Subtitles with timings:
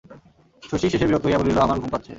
[0.63, 2.09] শশীই শেষে বিরক্ত হইয়া বলিল, আমার ঘুম পাচ্ছে।